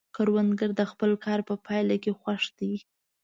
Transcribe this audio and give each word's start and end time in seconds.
کروندګر 0.15 0.69
د 0.79 0.81
خپل 0.91 1.11
کار 1.25 1.39
په 1.49 1.53
پایله 1.65 1.95
کې 2.03 2.11
خوښ 2.19 2.43
دی 2.59 2.73